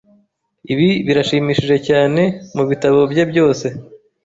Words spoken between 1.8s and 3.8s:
cyane mubitabo bye byose.